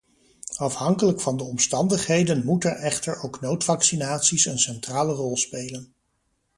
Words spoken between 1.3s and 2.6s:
de omstandigheden